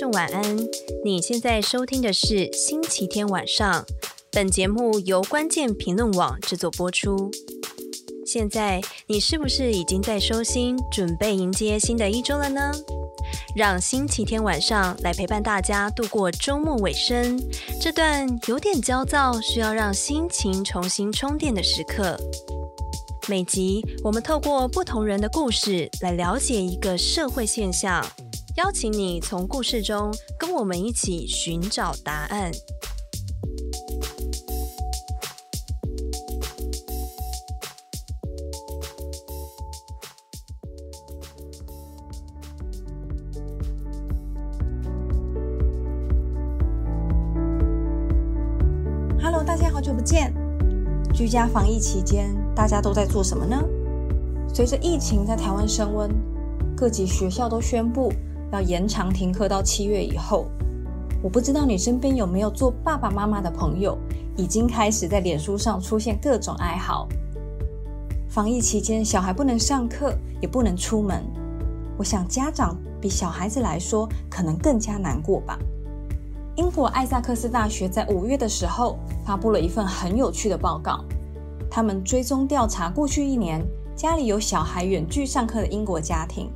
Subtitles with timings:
[0.00, 0.42] 众晚安。
[1.04, 3.84] 你现在收听的是星期天晚上，
[4.32, 7.30] 本节目由关键评论网制作播出。
[8.24, 12.72] 现在你是不是已经在收心，准备迎接新的一周了呢？
[13.54, 17.38] 让星期天晚上来陪伴大家度过周末尾声，
[17.78, 22.18] 这段有点焦躁，需要让心情重新充电的时刻。
[23.28, 28.02] 每集我们透过不同人的故事来了解一个社会现象，
[28.60, 32.52] 邀请你从故事中跟我们一起寻找答案。
[49.22, 50.34] Hello，大家好久不见。
[51.14, 53.56] 居家防疫期间，大家都在做什么呢？
[54.52, 56.10] 随着疫情在台湾升温，
[56.76, 58.12] 各级学校都宣布
[58.52, 60.46] 要延长停课到七月以后。
[61.22, 63.98] 我不知道你身边有没有做爸爸妈妈的朋友，
[64.36, 67.06] 已经开始在脸书上出现各种哀嚎。
[68.28, 71.22] 防疫期间，小孩不能上课，也不能出门。
[71.98, 75.58] 我想家长比小孩子来说，可能更加难过吧。
[76.56, 81.04] 英国艾萨克斯大学在五月的时候发布了一份很有趣的报告，
[81.70, 83.62] 他们追踪调查过去一年
[83.94, 86.50] 家里有小孩远距上课的英国家庭，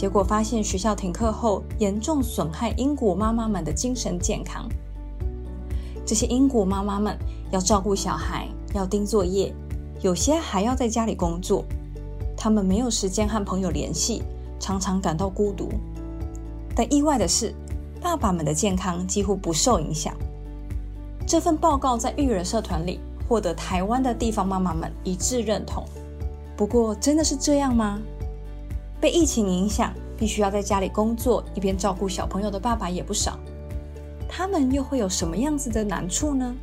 [0.00, 4.66] 结果发现学校停课后严重损害英国妈妈们的精神健康。
[6.06, 7.18] 这些英国妈妈们
[7.50, 9.54] 要照顾小孩，要盯作业，
[10.00, 11.66] 有些还要在家里工作，
[12.34, 14.22] 他们没有时间和朋友联系，
[14.58, 15.68] 常常感到孤独。
[16.74, 17.54] 但意外的是，
[18.00, 20.14] 爸爸们的健康几乎不受影响。
[21.26, 25.84] 这份报告在育儿社团里获得台湾的地方妈妈们一致认同。
[26.56, 28.00] 不过，真的是这样吗？
[29.00, 33.38] 被疫情影响，必须要在家里工作，一边照顾小朋友的爸爸也不少。
[34.28, 36.54] 他们又会有什么样子的难处呢？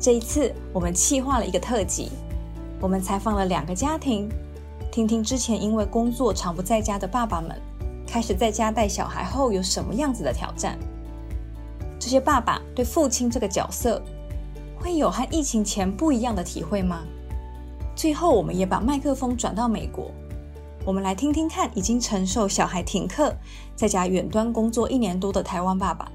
[0.00, 2.10] 这一次，我们企划了一个特辑，
[2.80, 4.28] 我们采访了两个家庭，
[4.90, 7.60] 听听之前因为工作常不在家的爸爸们。
[8.06, 10.76] 开始在家带小孩后有什么样子的挑战？
[11.98, 14.02] 这些爸爸对父亲这个角色
[14.76, 17.02] 会有和疫情前不一样的体会吗？
[17.94, 20.10] 最后，我们也把麦克风转到美国，
[20.82, 23.34] 我们来听听看已经承受小孩停课，
[23.76, 26.10] 在家远端工作一年多的台湾爸爸，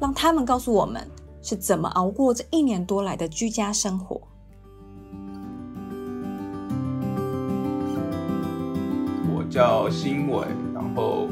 [0.00, 1.08] 让他们告诉我们
[1.40, 4.20] 是怎么熬过这一年多来的居家生活。
[9.32, 10.46] 我叫新伟。
[10.74, 11.28] 然后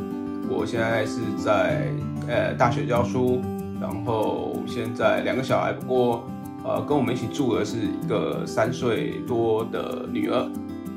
[0.48, 1.92] 我现在是在
[2.28, 3.42] 呃大学教书，
[3.80, 6.25] 然后现在两个小孩，不过
[6.64, 10.48] 呃跟我们一起住的是一个三岁多的女儿。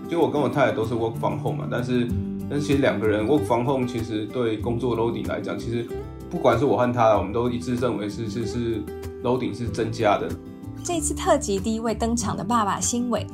[0.10, 2.08] 就我跟我太太都是 work from home 嘛，但是
[2.50, 5.88] 但是其实两个人 work from home 其实对工作 loading 来讲，其实
[6.30, 8.84] 不管是我和他，我们都一致认为是是是
[9.24, 10.30] loading 是增加的。
[10.84, 13.26] 这次特辑第一位登场的爸爸新伟，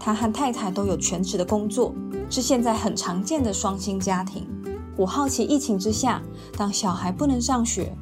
[0.00, 1.94] 他和太太都有全职的工作，
[2.30, 4.48] 是现在很常见的双薪家庭。
[4.96, 6.22] 我好奇，疫情之下，
[6.56, 7.92] 当小孩不能上学，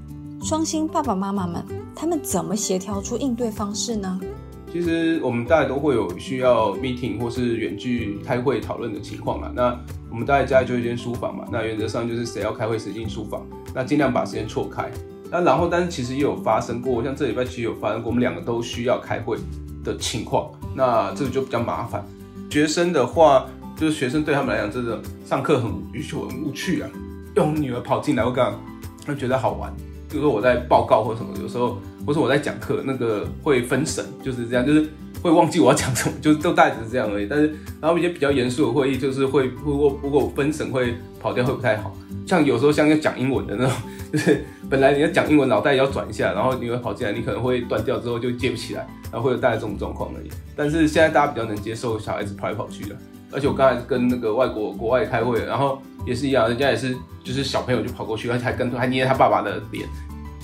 [0.40, 4.20] 双薪爸爸妈妈们他们怎么协调出应对方式呢？
[4.74, 9.48] 其实我们大家都会有需要 meeting 或是远距开会讨论的情况嘛。
[9.54, 9.78] 那
[10.10, 11.46] 我们大家家里就一间书房嘛。
[11.52, 14.90] 那原则上就是谁要开会谁进书房，那尽量把时间错开。
[15.30, 19.38] 那然后，但是其实也有发生过，像这礼拜其实有发生过，我们两个都需要开会
[19.84, 20.50] 的情况。
[20.74, 22.04] 那这个就比较麻烦。
[22.50, 23.46] 学生的话。
[23.76, 26.88] 就是学生对他们来讲，真的上课很无趣，很无趣啊。
[27.34, 28.56] 用女儿跑进来，我刚
[29.04, 29.74] 刚觉得好玩。
[30.14, 31.76] 比如说我在报告或什么，有时候
[32.06, 34.88] 或是我在讲课，那个会分神，就是这样，就是
[35.20, 37.26] 会忘记我要讲什么，就都大概只是这样而已。
[37.28, 41.92] 但是，然后一些比较严肃的会议，就是会如果如果分神会跑掉，会不太好。
[42.28, 43.74] 像有时候像要讲英文的那种，
[44.12, 50.30] 就是本来你要讲英文，脑袋要转一下，然后你会跑进来，你可能会断掉之后就接不起来，然后会有大概这种状况而已。
[50.54, 52.96] 但是现在大家比较能接受小孩子跑来跑去的。
[53.32, 59.88] 而且我刚才跟那个外国国外开会，然后也是一样，人家也是就是小朋友就跑过去，而且还跟还捏他爸爸的脸。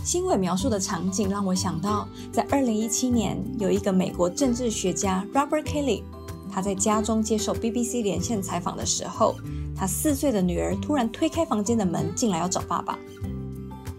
[0.03, 6.03] 新伟描述的场景让我想到，在二零一七年有一个美国政治学家 Robert Kelly，
[6.51, 9.37] 他在家中接受 BBC 连线采访的时候，
[9.77, 12.99] 他四岁的女儿突然推开房间的门进来要找爸爸，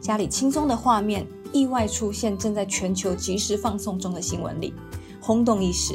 [0.01, 4.73] 家里轻松的画面意外出现，正在全球即时放送中的新闻里，
[5.21, 5.93] 轰动一时。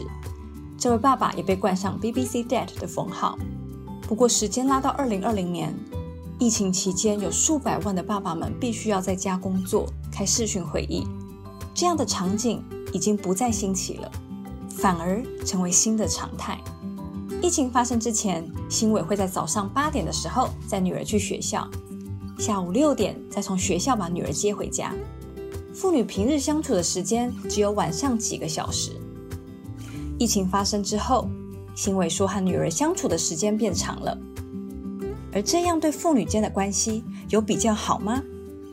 [0.79, 3.37] 这位爸爸也被冠上 BBC Dad 的封号。
[4.09, 5.75] 不过，时间拉到二零二零年，
[6.39, 11.05] 疫情期间有数百万的爸爸们必须要在家工作、开视讯会议，
[11.75, 12.63] 这样的场景
[12.93, 14.11] 已经不再新奇了，
[14.69, 16.57] 反而成为新的常态。
[17.43, 21.69] 疫情发生之前，新伟会在早上八点的时候载女儿去学校，
[22.39, 24.95] 下午六点再从学校把女儿接回家。
[25.75, 28.93] 父女平日相处的时间只有晚上几个小时。
[30.17, 31.29] 疫情发生之后，
[31.77, 34.19] 欣伟说和女儿相处的时间变长了。
[35.31, 38.23] 而这样对父女间的关系有比较好吗？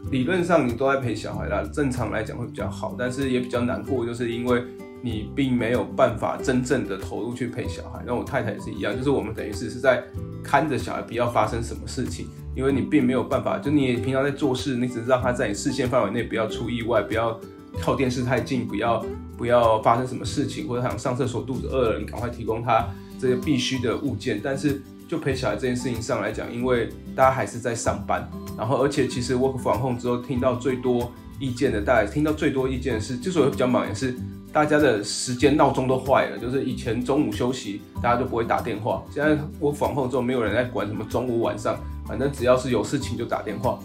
[0.10, 4.64] 理论上你都在陪小孩啦，正常来讲会比较好，但是也比较难过，就是因为
[5.02, 8.02] 你并没有办法真正的投入去陪小孩。
[8.08, 10.02] 那我太太也是一样，就是我们等于是是在
[10.42, 17.38] 看着小孩不要发生什么事情，因为你并没有办法，就你平常在做事，你只是让他在你视线范围内不要出意外，不要
[17.82, 19.06] 靠电视太近，不要
[19.38, 22.88] 不要发生什么事情，或者想上厕所肚子饿了，你赶快提供他
[23.20, 24.82] 这些必须的物件，但是。
[25.06, 28.28] 就陪小孩这件事情上来讲，因为大家还是在上班，
[28.58, 34.16] 然后而且其实 work from home 之后听到最多意见的，大家听到最多意见是，之所以比较忙也是
[34.52, 41.78] 大家的时间闹钟都坏了，就是以前中午休息大家就不会打电话，现在 work from home 之后没有人在管什么中午晚上，
[42.08, 43.78] 反正只要是有事情就打电话。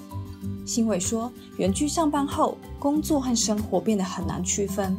[0.69, 4.95] 新伟说，远距上班后，工作和生活变得很难区分，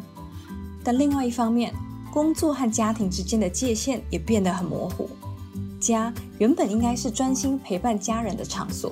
[0.83, 1.71] 但另外一方面，
[2.12, 5.07] 工作和家庭之间的界限也变得很模糊。
[5.80, 8.92] 家原本应该是专心陪伴家人的场所，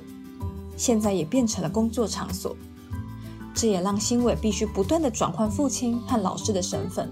[0.77, 2.55] 现在也变成了工作场所。
[3.55, 7.11] 这也让新伟必须不断的转换父亲和老师的身份。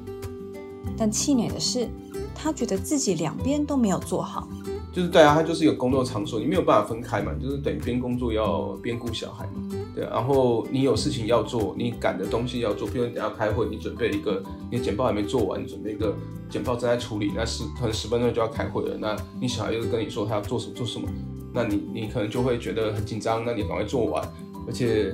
[0.95, 1.89] 但气馁的是，
[2.35, 4.47] 他觉得自己两边都没有做好。
[4.95, 9.69] 就是对啊，他就是一个工作场所，你没有办法分开嘛，就是等于边工作要边顾小孩嘛。
[9.93, 16.15] 对啊，然后你有事情要做，你赶的东西要做，比如你等下开会，你准备一个，你的简报还没做完，你准备一个
[16.49, 21.05] 简报正在处理，那十可能十分钟就要开会了，那你小孩又跟你说他要做什么做什么，
[21.53, 24.23] 那你你可能就会觉得很紧张，那你赶快做完，
[24.65, 25.13] 而且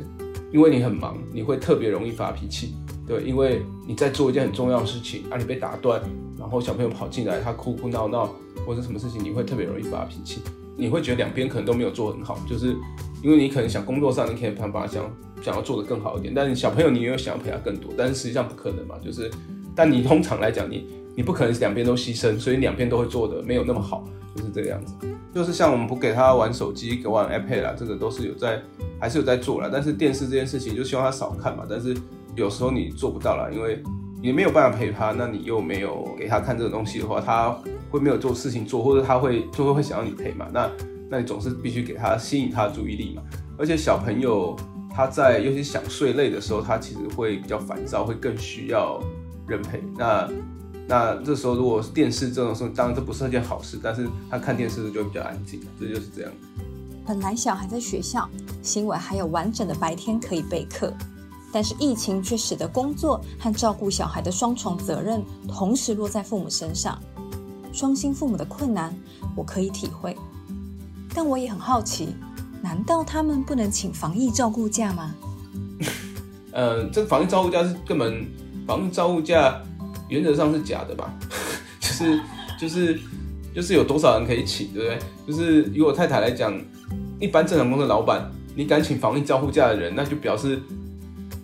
[0.54, 2.76] 因为你很忙，你会特别容易发脾气，
[3.12, 6.02] 对，因为你在做一件很重要的事情，啊，你被打断，
[6.40, 8.30] 然后小朋友跑进来，他哭哭闹闹。
[8.64, 10.40] 或者什么事情你会特别容易发脾气，
[10.78, 12.76] 你会觉得两边可能都没有做很好，就是
[13.24, 15.04] 因为你可能想工作上你可以想办法想
[15.42, 19.32] 想要做得更好一点，但是小朋友你又想要陪他更多，但是实际上不可能嘛，就是
[19.76, 20.86] 但你通常来讲你
[21.16, 24.06] 你不可能两边都牺牲，所以两边都会做的没有那么好，
[24.36, 24.94] 就是这个样子。
[25.34, 28.62] 就是像我们不给他玩手机，给玩 iPad 啦，这个都是有在
[29.00, 31.96] 还是有在做啦，但是电视这件事情就希望他少看嘛，但是
[32.36, 33.82] 有时候你做不到啦，因为。
[34.24, 37.50] 你没有办法陪他，那你又没有给他看这个东西的话，他
[37.90, 40.48] 会没有做事情做，或者他会就会会想要你陪嘛？
[40.54, 40.70] 那
[41.10, 43.24] 那你总是必须给他吸引他的注意力嘛。
[43.58, 44.56] 而且小朋友
[44.94, 49.02] 他在尤其想睡累的时候，他其实会比较烦躁，会更需要
[49.48, 49.82] 人陪。
[49.98, 50.30] 那
[50.88, 56.32] 那这时候如果是电视这种事，当然这不是一件好事，但是他看电视就会比较安静，这就是这样。
[57.08, 58.30] 本来小孩在学校，
[58.62, 60.94] 欣伟还有完整的白天可以备课。
[61.54, 66.98] 但是疫情却使得工作和照顾小孩的双重责任同时落在父母身上，
[67.74, 68.96] 双薪父母的困难
[69.36, 70.16] 我可以体会，
[71.14, 72.16] 但我也很好奇，
[72.62, 75.14] 难道他们不能请防疫照顾假吗？
[76.54, 78.26] 呃，这个防疫照顾假是根本
[78.66, 79.62] 防疫照顾假
[80.08, 81.14] 原则上是假的吧？
[81.80, 82.22] 就是
[82.60, 83.00] 就是
[83.54, 85.00] 就是有多少人可以请，对不对？
[85.28, 86.54] 就是以我太太来讲，
[87.20, 90.62] 一般正常公司的老板，你敢请防疫照顾假的人，那就表示。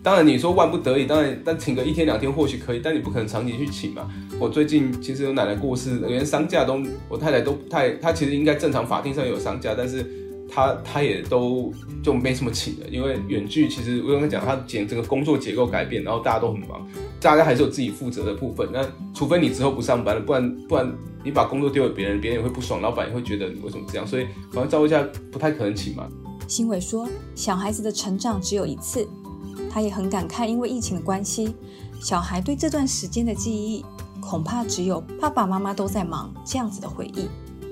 [0.08, 4.10] 当然，你说万不得已，当然，但请个一天两天或许可以，但你不可能长期去请嘛。
[4.40, 10.06] 我最近其实有奶奶过世，连丧假都，我太太都不太，她其实应该正常法定上有丧假，但是
[10.50, 16.88] 她她也都就没什么请的，因为远距其实我刚才讲，她简整个工作结构改变，然后大家都很忙，
[17.20, 18.66] 大家还是有自己负责的部分。
[18.72, 18.82] 那
[19.14, 20.90] 除非你之后不上班了，不然不然
[21.22, 26.08] 你把工作丢给别人，别人也会不爽，老板也会觉得你为什么这样，所以好像照顾假不太可能请嘛。
[26.48, 29.06] 新伟说，小孩子的成长只有一次。
[29.70, 31.56] 他也很感慨，因为疫情的关系，
[32.00, 33.84] 小孩对这段时间的记忆，
[34.22, 37.28] 恐怕只有爸爸妈妈都在忙这样子的回忆。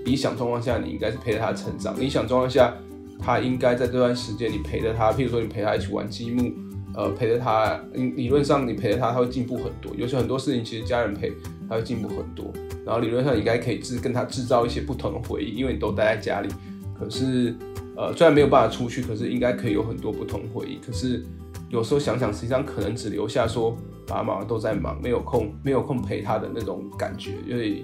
[0.06, 2.74] 理想状况下，你应该是陪着他成长；理想状况下，
[3.20, 6.54] 他应该在这段时间你陪着他，譬如说你陪他一起玩积木，
[6.94, 9.92] 呃，陪着他，理论上你陪着他，他会进步很多。
[9.96, 11.32] 有时候很多事情其实家人陪
[11.68, 12.54] 他会进步很多。
[12.86, 16.50] 然后理论上应该可以制跟他制造一些不同的回忆，因为你都待在家里。
[16.98, 17.56] 可是，
[17.98, 20.80] 呃，虽然没有办法出去，可是应该可以有很多不同回忆。
[20.86, 21.26] 可是。
[21.70, 23.76] 有时候想想，实际上可能只留下说
[24.08, 27.84] 爸爸妈妈都在忙，没有空，没有空陪他的那种感觉，所以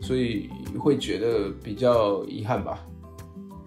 [0.00, 0.48] 所以
[0.78, 2.86] 会觉得比较遗憾吧。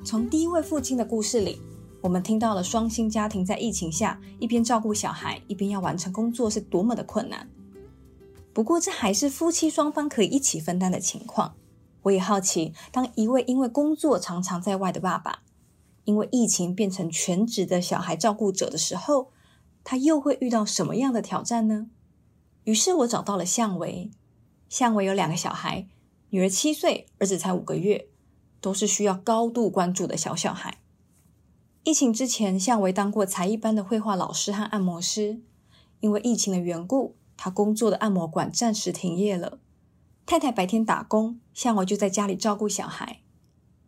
[0.03, 1.61] 从第一位父亲的故事里，
[2.01, 7.47] 我们听到了双薪家庭在疫情下一边照顾小孩，一边要完成工作是多么的困难。
[8.53, 11.53] 不过这还是夫妻双方可以一起分担的情况。
[12.03, 15.43] 我也好奇，当一位因为工作常常在外的爸爸，
[16.05, 19.29] 因为疫情变成全职的小孩照顾者的时候，
[19.83, 21.87] 他又会遇到什么样的挑战呢？
[22.63, 24.11] 于是我找到了向维。
[24.69, 25.87] 向维有两个小孩，
[26.29, 28.07] 女儿七岁，儿子才五个月，
[28.61, 30.77] 都是需要高度关注的小小孩。
[31.83, 35.41] 疫情之前，向维当过才艺班的绘画老师和按摩师。
[35.99, 39.59] 因为疫情的缘故，他工作的按摩馆暂时停业了。
[40.25, 43.19] 太太白天打工，向维就在家里照顾小孩。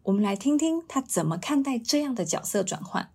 [0.04, 3.13] 我们来听听他怎么看待这样的角色转换。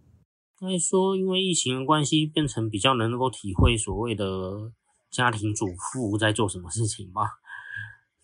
[0.59, 4.73] 所以说，因为疫情的关系，变成比较能够体会所谓的
[5.11, 7.23] 家庭主妇在做什么事情吧。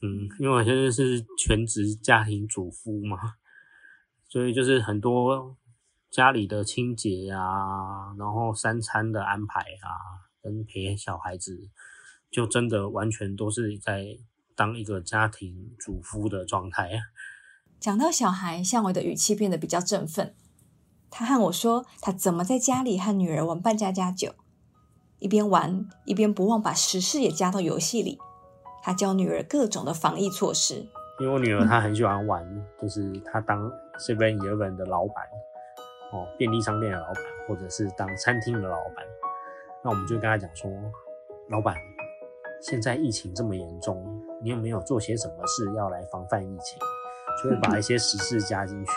[0.00, 3.16] 嗯，因为我现在是全职家庭主妇嘛，
[4.28, 5.56] 所以就是很多。
[6.10, 9.90] 家里的清洁、啊，然后三餐的安排啊，
[10.40, 11.68] 跟陪小孩子，
[12.30, 14.16] 就真的完全都是在
[14.54, 17.00] 当一个家庭主夫的状态。
[17.80, 20.36] 讲到小孩，向伟的语气变得比较振奋。
[21.16, 24.34] 他和我说，他怎么在家里和女儿玩扮家家酒，
[25.20, 28.18] 一边玩一边不忘把时事也加到游戏里。
[28.82, 30.88] 他教女儿各种的防疫措施。
[31.20, 32.44] 因为我女儿她很喜欢玩，
[32.82, 35.24] 就是她当 Seven Eleven 的老板。
[36.12, 39.06] 哦，便利商店的老板，或者是当餐厅的老板，
[39.84, 40.68] 那我们就跟他讲说，
[41.48, 41.76] 老板，
[42.60, 44.04] 现在疫情这么严重，
[44.42, 46.76] 你有没有做些什么事要来防范疫情？
[47.42, 48.92] 就会把一些时事加进去。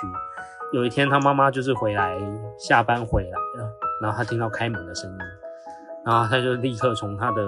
[0.71, 2.17] 有一天，他妈妈就是回来
[2.57, 3.29] 下班回来
[3.61, 3.71] 了，
[4.01, 5.17] 然后他听到开门的声音，
[6.05, 7.47] 然后他就立刻从他的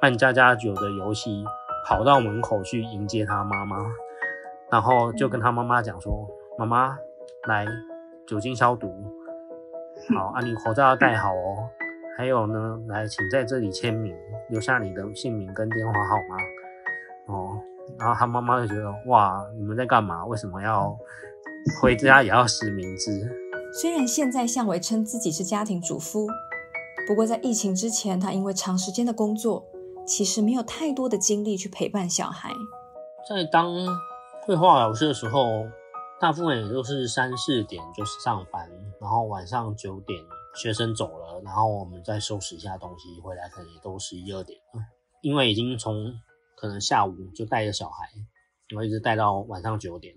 [0.00, 1.44] 扮家家酒的游戏
[1.86, 3.76] 跑到门口去迎接他妈妈，
[4.70, 6.98] 然后就跟他妈妈讲说，妈妈
[7.46, 7.66] 来。
[8.26, 8.92] 酒精消毒，
[10.18, 11.70] 好啊，你口罩要戴好哦。
[12.18, 14.12] 还有呢，来，请在这里签名，
[14.48, 17.60] 留下你的姓名跟电话号码哦。
[17.96, 20.26] 然后他妈妈就觉得，哇，你们在干嘛？
[20.26, 20.98] 为什么要
[21.80, 23.10] 回家也要实名制？
[23.72, 26.26] 虽然现在向伟称自己是家庭主夫，
[27.06, 29.64] 不过在疫情之前，他因为长时间的工作，
[30.06, 32.50] 其实没有太多的精力去陪伴小孩。
[33.28, 33.74] 在当
[34.42, 35.66] 绘画老师的时候。
[36.18, 38.66] 大部分也都是三四点就是上班，
[38.98, 40.18] 然后晚上九点
[40.54, 44.80] 学生走了，然后我们再收拾一下东西回来，可能也都十一二点了。
[45.20, 46.14] 因为已经从
[46.56, 48.08] 可能下午就带着小孩，
[48.70, 50.14] 然后一直带到晚上九点，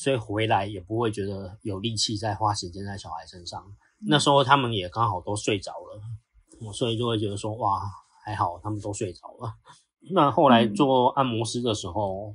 [0.00, 3.62] 所以回来也不会觉得有力气再花时间在小孩身上。
[3.98, 6.00] 那时候他们也刚好都睡着了，
[6.62, 7.82] 我所以就会觉得说哇，
[8.24, 9.56] 还好他们都睡着了。
[10.14, 12.34] 那后来做按摩师的时候，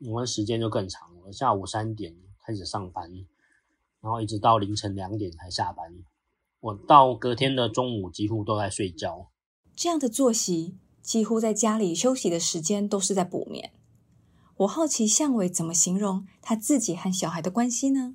[0.00, 1.32] 我们时间就更长了。
[1.32, 3.10] 下午三点开始上班，
[4.02, 5.90] 然后一直到凌晨两点才下班。
[6.60, 9.30] 我到隔天的中午几乎都在睡觉。
[9.74, 13.72] 这样的作息，几乎在家里休息的时间都是在补眠。
[14.60, 18.14] 我好奇向伟怎么形容他自己和小孩的关系呢？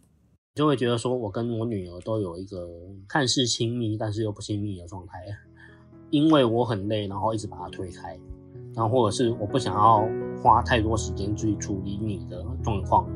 [0.56, 2.68] 就会觉得说，我跟我女儿都有一个
[3.08, 5.24] 看似亲密，但是又不亲密的状态。
[6.10, 8.20] 因为我很累，然后一直把她推开。
[8.74, 10.04] 然后或者是我不想要
[10.42, 13.08] 花太多时间去处理你的状况，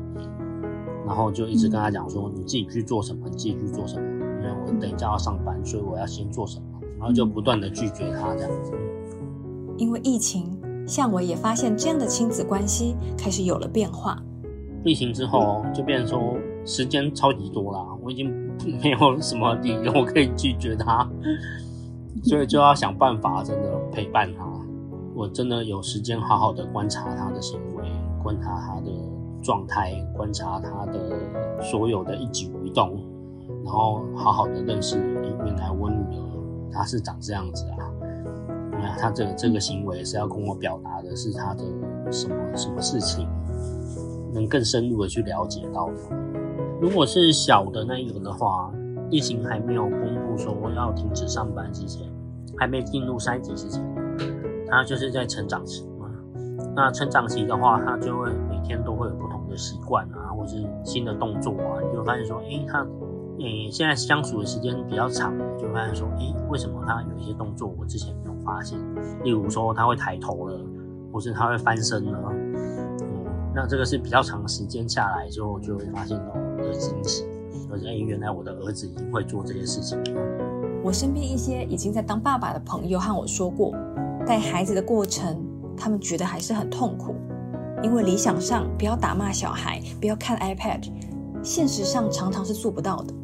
[1.04, 4.08] 然后就一直跟她讲说，你自己去做什么，你自己去做什么，
[4.40, 8.72] 因为我等一下要上班，所以我要先做什么，然后就不断的拒绝她这样子。
[9.78, 10.55] 因为疫情，
[10.86, 14.22] 向维也发现这样的亲子关系开始有了变化。
[14.84, 18.30] 疫情之后就变成说时间超级多啦，我已经
[18.82, 21.08] 没有什么理由可以拒绝他，
[22.22, 24.46] 所以就要想办法真的陪伴他。
[25.14, 27.84] 我真的有时间好好的观察他的行为，
[28.22, 28.90] 观察他的
[29.42, 31.18] 状态，观察他的
[31.62, 33.02] 所有的一举一动，
[33.64, 34.98] 然后好好的认识，
[35.44, 37.90] 原来我女儿她是长这样子啊，
[38.78, 41.64] 那他这个这个行为是要跟我表达的是他的
[42.10, 43.28] 什么什么事情，
[44.32, 45.90] 能更深入的去了解到。
[46.80, 48.72] 如果是小的那一个的话，
[49.08, 52.06] 疫情还没有公布说我要停止上班之前，
[52.58, 53.82] 还没进入三级之前。
[54.68, 56.10] 他就是在成长期嘛，
[56.74, 62.84] 那成长期的话，他就会每天都会有不同的习惯啊，或是新的动作啊，你就会发现说，诶、他，
[63.38, 68.78] 诶、现在相处的时间比较长，就发现说，诶、为什么他有一些动作我之前没有发现？
[69.22, 70.60] 例如说他会抬头了，
[71.12, 77.24] 或是他会翻身了，嗯，那这个是比较长时间下来之后就会发现到的惊喜，
[77.70, 80.20] 而且，诶，原来我的儿子已经会做这些事情了。
[80.82, 83.74] 我身边一些已经在当爸爸的朋友和我说过。
[84.26, 85.40] 带孩子的过程，
[85.76, 87.14] 他们觉得还是很痛苦，
[87.80, 90.82] 因为理想上不要打骂小孩，不要看 iPad，
[91.44, 93.14] 现实上常常是做不到的。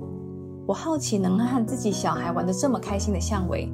[0.64, 3.68] 我好奇能和自己小孩玩的这么开心的向伟，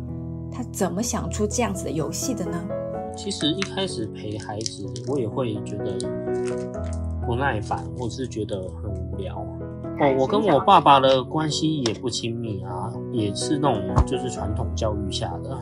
[0.50, 2.58] 他怎么想出这样子的游戏的呢？
[3.14, 5.98] 其实一开始陪孩子，我也会觉得
[7.26, 9.36] 不耐烦，或是觉得很无聊。
[10.00, 15.58] 哦，我跟我爸爸的关系也不亲密啊，也是那种就是传统教育下的。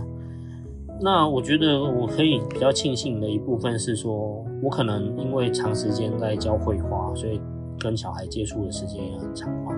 [1.01, 7.41] 那我觉得我可以比较庆幸的一部分是说，我可能因为长时间在教绘画，所以
[7.81, 9.76] 跟小孩接触的时间也很长嘛。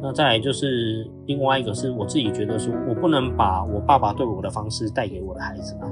[0.00, 5.90] 那再来就是另外一个是我自己觉得说，我不能把我爸爸对我的方式带给我的孩子啊，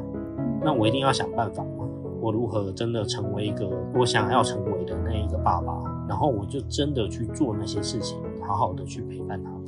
[0.63, 1.65] 那我一定要想办法，
[2.21, 9.61] 我如何真的成为一个我想要成为的那一个爸爸，然后我就真的去做那些事情，好好的去陪伴他们。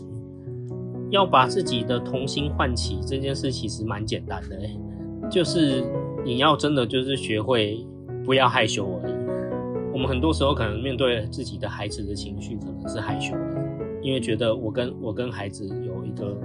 [1.10, 4.56] 要把自己的童心唤起这件事其实蛮简单的，
[5.30, 5.82] 就是
[6.24, 7.84] 你要真的就是学会
[8.24, 9.12] 不要害羞而已。
[9.90, 13.57] 我们很多时候可能面对自己的孩子的情绪，可能是害羞的。
[14.00, 16.36] 因为觉得我跟我跟孩子有一个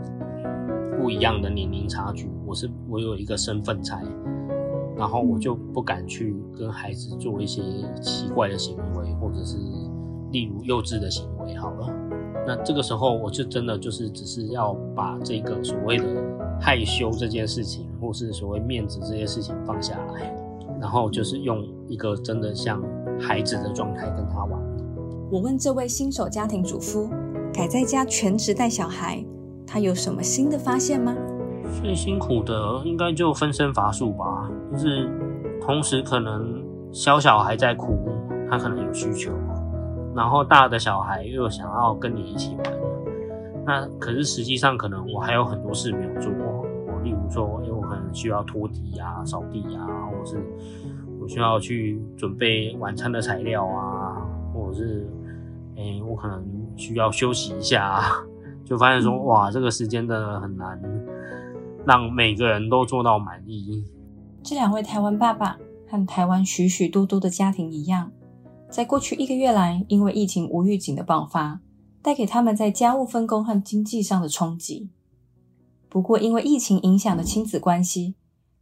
[0.99, 4.01] 不一样的年龄差距，我是我有一个身份差，
[4.97, 7.61] 然后我就不敢去跟孩子做一些
[8.01, 9.57] 奇怪的行为，或者是
[10.31, 11.55] 例如幼稚的行为。
[11.55, 11.87] 好了，
[12.47, 16.05] 那这个时候我就真的就是只是要把这个所谓的
[16.59, 20.35] 害羞这件事情，或是所谓面子这些事情放下来，
[20.81, 22.81] 然后就是用一个真的像
[23.19, 24.59] 孩子的状态跟他玩。
[25.31, 27.09] 我问这位新手家庭主妇。
[27.53, 29.23] 改在家全职带小孩，
[29.67, 31.15] 他有什么新的发现吗？
[31.79, 35.07] 最辛苦的应该就分身乏术吧，就是
[35.61, 38.09] 同时可能小小孩在哭，
[38.49, 39.31] 他可能有需求，
[40.15, 42.73] 然后大的小孩又想要跟你一起玩，
[43.65, 50.37] 那可是实际上可能我还有很多事没有做，我例如说，因为我可能需要拖地啊、扫地啊，或是
[51.21, 54.17] 我需要去准备晚餐的材料啊，
[54.55, 55.07] 或者是。
[55.75, 58.11] 哎、我可能需要休息一下啊，
[58.65, 60.81] 就发现说，哇，这个时间真的很难
[61.85, 63.83] 让每个人都做到满意。
[64.41, 65.57] 这两位台湾爸爸
[65.89, 68.11] 和台湾许许多多的家庭一样，
[68.69, 71.59] 在过去一个月来，因为疫情无预警的爆发，
[72.01, 74.89] 带给他们在家务分工和经济上的冲击。
[75.89, 78.15] 不过，因为疫情影响的亲子关系，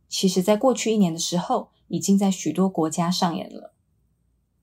[0.09, 3.73] 其实在过去一年的时候，已经在许多国家上演了。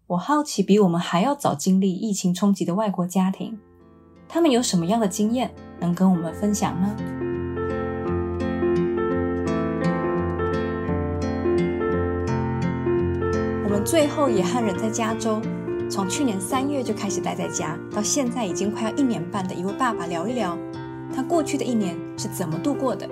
[0.09, 3.59] 我好奇，比我们还要早经历疫情冲击的外国家庭，
[4.27, 6.97] 他们有什么样的经验能跟我们分享呢？
[13.65, 15.43] 我们最后也和人在加州，
[15.91, 20.57] 从去年三月就开始待在家，到现在已经快要一年半的一位爸爸聊一聊，
[21.15, 23.07] 他过去的一年是怎么度过的。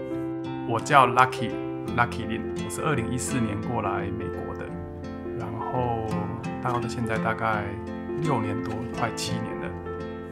[0.66, 1.50] 我叫 Lucky
[1.94, 4.64] Lucky Lin，我是二零一四年过来美国的，
[5.38, 6.15] 然后。
[6.72, 7.64] 到现在大概
[8.22, 9.70] 六年多，快七年了。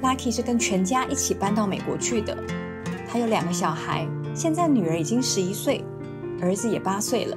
[0.03, 2.37] Lucky 是跟全家一起搬到美国去的。
[3.09, 5.85] 他有两个小孩，现在女儿已经十一岁，
[6.41, 7.37] 儿子也八岁了。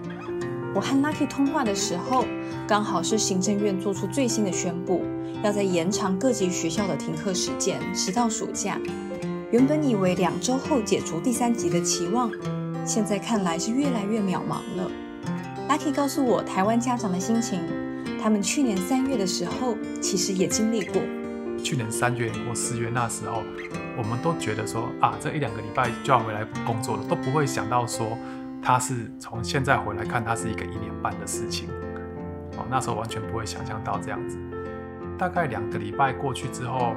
[0.76, 2.26] 我和 Lucky 通话的时候，
[2.68, 5.04] 刚好是行政院做出最新的宣布，
[5.44, 8.80] 要在延长各级学校的停课时间，直到暑假。
[9.50, 12.30] 原本以为两周后解除第三级的期望，
[12.86, 14.92] 现在看来是越来越渺茫了。
[15.70, 17.62] Lucky 告诉我台湾家长的心情。
[18.22, 21.02] 他们去年三月的时候，其实也经历过。
[21.64, 23.44] 去年三月或四月那时候，
[23.98, 28.18] 我们都觉得说啊，这一两个礼拜就要回来工作了，都不会想到说
[28.62, 31.70] 他是从现在回来看，他是一个一年半的事情。
[32.58, 34.38] 哦，那时候完全不会想象到这样子。
[35.18, 36.96] 大概两个礼拜过去之后，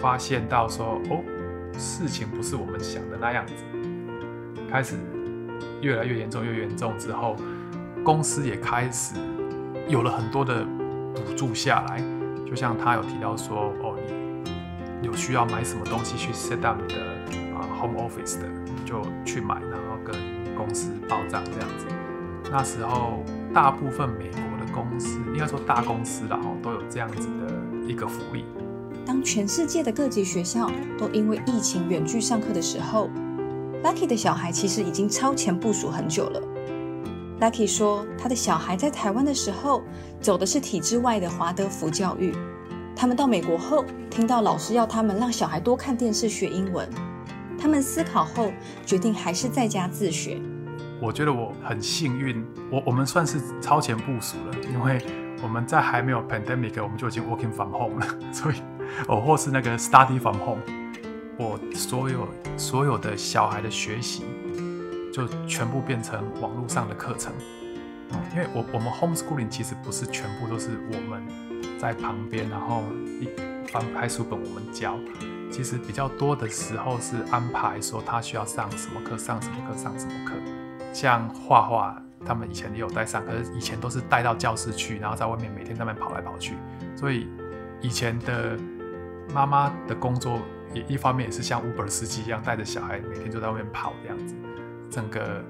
[0.00, 1.22] 发现到说哦，
[1.76, 3.54] 事情不是我们想的那样子，
[4.70, 4.96] 开始
[5.82, 7.36] 越来越严重，越严重之后，
[8.02, 9.14] 公司也开始。
[9.88, 10.66] 有了很多的
[11.14, 12.02] 补助下来，
[12.46, 13.96] 就像他有提到说，哦，
[15.00, 17.00] 你有需要买什么东西去 set up 你的
[17.56, 18.46] 啊 home office 的，
[18.84, 20.14] 就去买，然后跟
[20.54, 21.86] 公司报账这样子。
[22.50, 23.22] 那时候
[23.54, 28.44] 大部分美国的公司，应该说大公司啦，都有这样子的一个福利。
[29.06, 33.08] 当全世界的各级学校都因为疫情远距上课的时候
[33.82, 36.42] ，Lucky 的小孩其实已经超前部署很久了。
[37.40, 39.82] Lucky 说，他的小孩在台湾的时候
[40.20, 42.34] 走的是体制外的华德福教育。
[42.96, 46.88] 他们到美国后，听到老师要他们让小孩多看电视学英文，
[47.56, 48.50] 他们思考后
[48.84, 50.40] 决定还是在家自学。
[51.00, 55.00] 我觉得我很幸运，我我们算是超前部署了，因为
[55.40, 58.56] 我们在还没有 pandemic，我们就已经 working from home 了， 所以
[59.06, 60.62] 哦，或是那个 study from home，
[61.38, 64.24] 我所有所有的小孩的学习。
[65.18, 67.32] 就全部变成网络上的课程，
[68.32, 71.20] 因为我我们 homeschooling 其实不是全部都是我们
[71.76, 72.84] 在旁边，然后
[73.20, 73.28] 一
[73.68, 74.96] 翻开书本我们教，
[75.50, 80.34] 其实比较多的时候是安排说他需要上什么课，上什么课，上什么课。
[80.92, 86.54] 像画画，他们以前也有带上，可是以前都是带到教室去，然后在外面每天在那边跑来跑去，
[86.94, 87.28] 所以
[87.80, 88.56] 以前的
[89.34, 90.38] 妈妈的工作
[90.72, 94.36] 也一方面也是像 Uber 司机一样带着小孩每天就在外面跑这样子。
[94.90, 95.44] 整个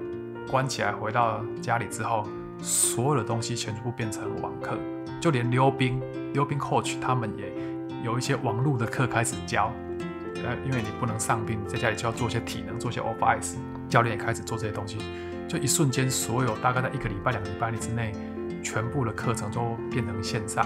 [0.49, 2.27] 关起来，回到家里之后，
[2.61, 4.77] 所有的东西全部变成网课，
[5.21, 6.01] 就连溜冰、
[6.33, 7.51] 溜冰 coach 他们也
[8.03, 9.71] 有一些网络的课开始教。
[10.43, 13.55] 呃，因为你不能上冰，在家里就要做一些体能，做一些 off ice。
[13.89, 14.97] 教练也开始做这些东西，
[15.47, 18.13] 就一瞬间，所有大概在一个礼拜、两个礼拜之内，
[18.63, 20.65] 全部的课程都变成线上。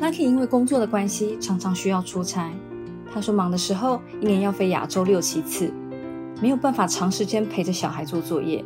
[0.00, 2.50] Lucky 因为工作的关系，常常需要出差。
[3.12, 5.72] 他说忙的时候，一年要飞亚洲六七次，
[6.40, 8.64] 没有办法长时间陪着小孩做作业。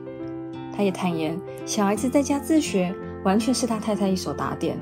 [0.77, 4.77] 他也坦言，小孩子在家自学，完全是他太太一手打点。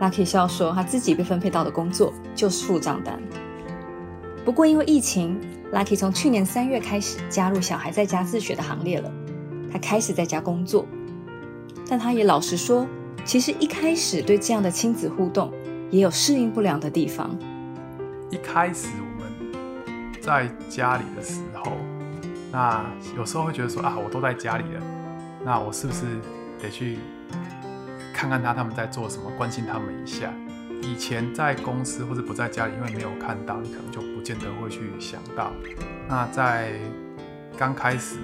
[0.00, 3.20] Lucky 笑说，他自己被分配到的工作就是付账单。
[4.44, 5.40] 不过因为疫情
[5.72, 9.10] ，Lucky 从去年三月开始加入小孩在家自学的行列了。
[9.72, 10.86] 他开始在家工作，
[11.88, 12.86] 但他也老实说，
[13.24, 15.52] 其实一开始对这样的亲子互动
[15.90, 17.30] 也有适应不良的地方。
[18.30, 19.32] 一开始我们
[20.20, 21.40] 在家里的时，
[22.52, 22.84] 那
[23.16, 24.82] 有时候会觉得说啊，我都在家里了，
[25.42, 26.04] 那我是不是
[26.60, 26.98] 得去
[28.12, 30.30] 看看他他们在做什么，关心他们一下？
[30.82, 35.50] 以前在公司或者不在家里，因为没有看到，你可能就不见得会去想到。
[36.08, 36.72] 那在
[37.56, 38.18] 刚开始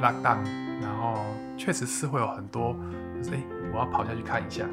[0.00, 0.44] lockdown，
[0.80, 1.26] 然后
[1.56, 2.74] 确实是会有很多，
[3.16, 3.42] 就是哎，
[3.74, 4.64] 我要跑下去看一下，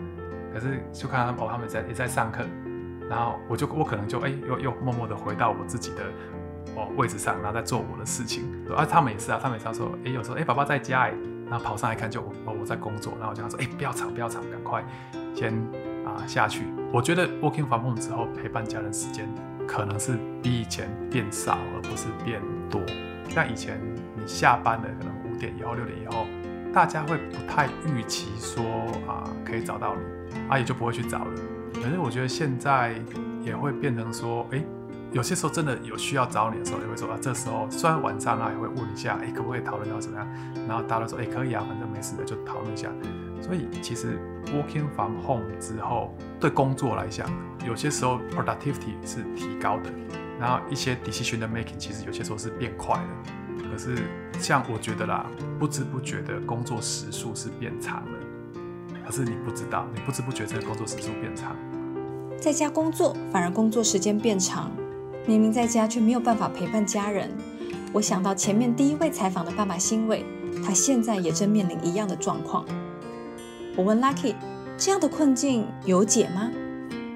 [0.54, 2.46] 可是就看他们哦，他们在也在上课，
[3.10, 6.04] 然后我就我可能就哎，又又默默的回到我自己的
[6.76, 8.44] 哦位置上，然后在做我的事情。
[8.76, 11.14] 啊，他们也是啊，他们也是说，哎，有时候哎，爸爸在家哎，
[11.50, 14.84] 然后跑上来看就哦我在工作，然后我就想说，哎，不要吵不要吵，赶快
[15.36, 15.54] 先。
[16.06, 19.28] 啊，下去，我觉得 working from home 之后陪伴家人时间
[19.68, 22.80] 可能是比以前变少，而不是变多。
[23.28, 23.82] 像以前
[24.16, 26.28] 你下班了，可能五点以后、六点以后，
[26.72, 28.64] 大家会不太预期说
[29.08, 31.32] 啊可以找到你，啊也就不会去找了。
[31.74, 32.94] 可是我觉得现在
[33.42, 34.64] 也会变成说，哎，
[35.16, 40.28] 有些时候真的有需要找你的时候，也会说啊，这时候虽然晚上啊也会问一下，哎，可不可以讨论到怎么样？
[40.68, 42.90] 然后大家都说，哎，可以啊，反正没事的，就讨论一下。
[43.42, 47.30] 所以其实 working from home 之后，对工作来讲，
[47.66, 49.90] 有些时候 productivity 是提高的，
[50.38, 53.70] 然后一些 decision 的 making 其实有些时候是变快的。
[53.72, 53.96] 可是
[54.38, 55.26] 像我觉得啦，
[55.58, 58.20] 不知不觉的工作时数是变长了。
[59.06, 61.56] 可是你不知道，你不知不觉这个工作时数变长，
[62.38, 64.70] 在家工作反而工作时间变长，
[65.28, 67.30] 明明在家却没有办法陪伴家人。
[67.92, 70.24] 我想到前面第一位采访的爸爸欣慰，
[70.64, 72.66] 他现在也正面临一样的状况。
[73.76, 74.36] 我问 Lucky，
[74.78, 76.52] 这样的困境有解吗？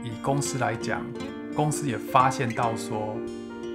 [0.03, 1.05] 以公司来讲，
[1.55, 3.15] 公司也发现到说，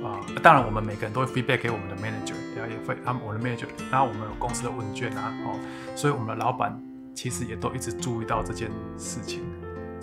[0.02, 5.58] 啊、呃，当然我们每个人都会 feedback 给我们的 manager，然后也会啊，我的 manager，然后我们有公司的问卷啊，哦，
[5.94, 6.76] 所以我们的老板
[7.14, 8.68] 其实也都一直注意到这件
[8.98, 9.44] 事情。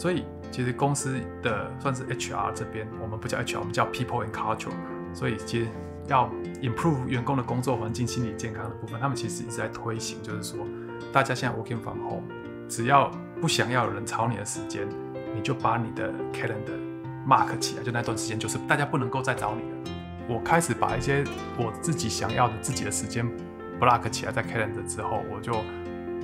[0.01, 4.71] 所以其实公司的算是 HR 这边，我们不叫 HR，我们叫 People and Culture。
[5.13, 5.67] 所以其实
[6.07, 6.27] 要
[6.59, 10.65] improve 员工的工作环境、心理健康的部分，他们其实一直在推行，就是说
[11.13, 12.23] 大家现在 working from home。
[12.67, 14.89] 只要不想要有人吵你的时间，
[15.35, 16.79] 你就把你的 calendar
[17.27, 19.91] mark 起来，就那段时间就是大家不能够再找你了。
[20.27, 21.23] 我开始把一些
[21.59, 23.23] 我自己想要的自己的时间
[23.79, 25.53] block 起来在 calendar 之后，我就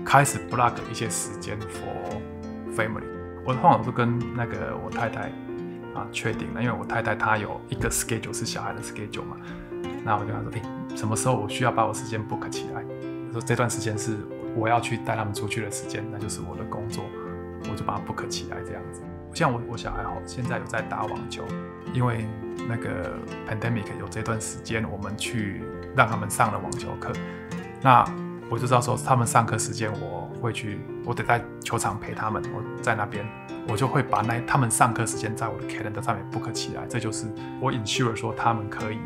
[0.03, 3.16] 开始 block 一些时间 for family。
[3.47, 5.29] 我通常都跟那个我太太
[5.95, 9.37] 啊确定了，因为我太太她有一个 schedule 是小孩的 schedule 嘛，
[10.03, 12.83] 那我就跟她说，哎、什么时候我需要把我时间 book 起来？
[13.31, 14.17] 说这段时间是。
[14.55, 17.03] 我要去带他们出去的时间，那就是我的工作，
[17.69, 19.03] 我就把它 book 起来这样子。
[19.35, 21.43] 像我我小孩好，现在有在打网球，
[21.93, 22.25] 因为
[22.67, 25.61] 那个 pandemic 有这段时间，我们去
[25.95, 27.13] 让他们上了网球课。
[27.83, 28.03] 那
[28.49, 32.41] 我就知道说，他们上课时间我会去，我得在球场陪他们。
[32.53, 33.25] 我在那边，
[33.67, 36.85] 我就会把那他们上课时间在我的 calendar 上面 book 起来。
[36.87, 37.25] 这就是
[37.59, 38.97] 我 ensure 说他们可以，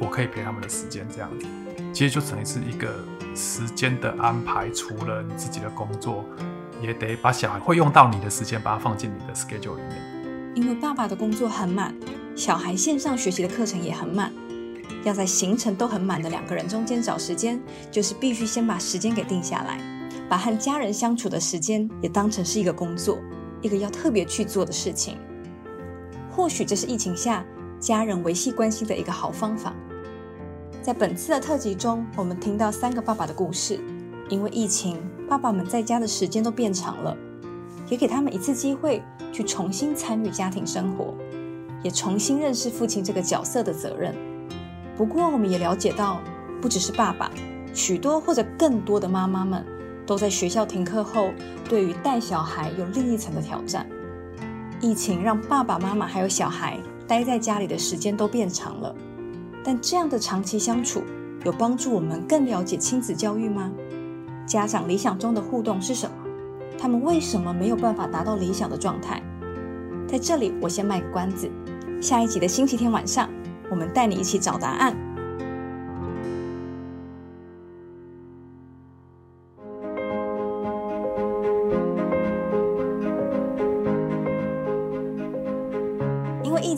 [0.00, 1.46] 我可以陪他们的时间这样子。
[1.92, 2.92] 其实就等于是一个。
[3.32, 6.24] 时间的安排，除了你自己的工作，
[6.82, 10.52] 也得把小孩会用到你的时间，把它放进你的 schedule 里面。
[10.56, 11.94] 因为爸爸的工作很满，
[12.34, 14.32] 小孩线上学习的课程也很满，
[15.04, 19.78] 要在行程都很满的两个人中间找时间，就是必须先把时间给定下来，
[20.30, 23.18] 把和家人相处的时间也当成是一个工作，
[23.60, 25.18] 一个要特别去做的事情。
[26.30, 27.44] 或许这是疫情下
[27.80, 29.74] 家人维系关系的一个好方法。
[30.80, 33.80] 在本次的特辑中，我们听到三个爸爸的故事。
[34.28, 34.96] 因为疫情，
[35.28, 37.16] 爸爸们在家的时间都变长了，
[37.88, 41.12] 也给他们一次机会去重新参与家庭生活，
[41.82, 44.14] 也重新认识父亲这个角色的责任。
[44.96, 46.20] 不过，我们也了解到，
[46.62, 47.28] 不只是爸爸，
[47.74, 49.66] 许多或者更多的妈妈们
[50.06, 51.30] 都在学校停课后，
[51.68, 53.86] 对于带小孩有另一层的挑战。
[54.80, 58.94] 疫情让爸爸妈妈还有小孩待在家里的时间都变长了。
[59.62, 61.02] 但这样的长期相处
[61.44, 63.70] 有帮助我们更了解亲子教育吗？
[64.46, 66.16] 家长理想中的互动是什么？
[66.78, 69.22] 他们为什么没有办法达到理想的状态？
[70.08, 71.48] 在这里，我先卖个关子，
[72.00, 73.28] 下一集的星期天晚上，
[73.70, 74.96] 我们带你一起找答案。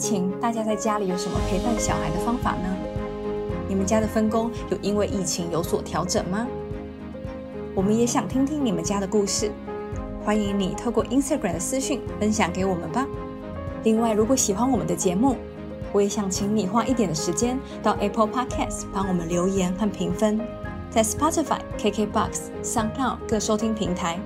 [0.03, 2.77] 情，大家在家里有什么陪伴小孩的方法呢？
[3.69, 6.45] 你们家的分工有因为疫情有所调整吗？
[7.73, 9.49] 我们也想听听你们家的故事，
[10.25, 13.07] 欢迎你透过 Instagram 的私讯分享给我们吧。
[13.85, 15.37] 另外，如果喜欢我们的节目，
[15.93, 20.37] 我也想请你花一点的时间到 Apple Podcast 帮我们留言和评分，
[20.91, 24.19] 在 Spotify、KKBox、SoundCloud 各收听平台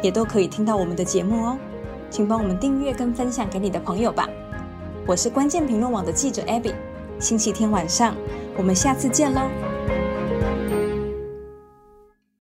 [0.00, 1.58] 也都可以听到我们的节目哦。
[2.08, 4.28] 请帮我们订阅跟分享给你的朋友吧。
[5.06, 6.72] 我是关键评论网的记者 Abby，
[7.20, 8.16] 星期天晚上
[8.56, 9.73] 我们下次见喽。